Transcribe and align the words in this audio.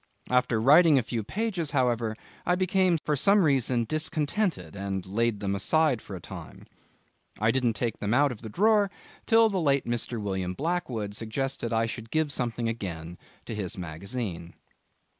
After 0.31 0.59
writing 0.59 0.97
a 0.97 1.03
few 1.03 1.23
pages, 1.23 1.69
however, 1.77 2.15
I 2.43 2.55
became 2.55 2.97
for 2.97 3.15
some 3.15 3.43
reason 3.43 3.83
discontented 3.85 4.75
and 4.75 5.05
I 5.05 5.09
laid 5.09 5.41
them 5.41 5.53
aside 5.53 6.01
for 6.01 6.15
a 6.15 6.19
time. 6.19 6.65
I 7.39 7.51
didn't 7.51 7.73
take 7.75 7.99
them 7.99 8.11
out 8.11 8.31
of 8.31 8.41
the 8.41 8.49
drawer 8.49 8.89
till 9.27 9.47
the 9.47 9.61
late 9.61 9.85
Mr. 9.85 10.19
William 10.19 10.55
Blackwood 10.55 11.13
suggested 11.13 11.71
I 11.71 11.85
should 11.85 12.09
give 12.09 12.31
something 12.31 12.67
again 12.67 13.19
to 13.45 13.53
his 13.53 13.77
magazine. 13.77 14.55